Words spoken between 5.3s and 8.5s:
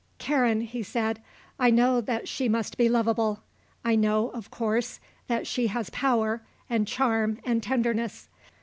she has power, and charm, and tenderness.